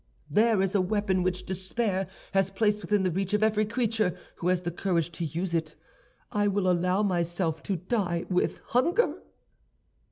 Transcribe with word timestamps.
"'There 0.31 0.63
is 0.63 0.73
a 0.73 0.81
weapon 0.81 1.21
which 1.21 1.45
despair 1.45 2.07
has 2.31 2.49
placed 2.49 2.81
within 2.81 3.03
the 3.03 3.11
reach 3.11 3.35
of 3.35 3.43
every 3.43 3.65
creature 3.65 4.17
who 4.37 4.47
has 4.47 4.63
the 4.63 4.71
courage 4.71 5.11
to 5.11 5.23
use 5.25 5.53
it. 5.53 5.75
I 6.31 6.47
will 6.47 6.67
allow 6.67 7.03
myself 7.03 7.61
to 7.61 7.75
die 7.75 8.25
with 8.27 8.61
hunger. 8.69 9.17